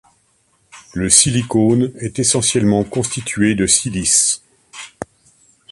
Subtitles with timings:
[0.95, 4.41] Le silicone est essentiellement constitué de silice.